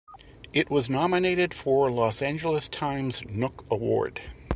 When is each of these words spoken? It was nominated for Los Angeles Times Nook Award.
It 0.51 0.71
was 0.71 0.89
nominated 0.89 1.53
for 1.53 1.91
Los 1.91 2.23
Angeles 2.23 2.67
Times 2.67 3.21
Nook 3.29 3.63
Award. 3.69 4.19